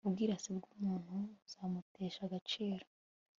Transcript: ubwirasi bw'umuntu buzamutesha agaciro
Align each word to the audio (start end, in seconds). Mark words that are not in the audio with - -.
ubwirasi 0.07 0.49
bw'umuntu 0.57 1.13
buzamutesha 1.41 2.21
agaciro 2.27 2.85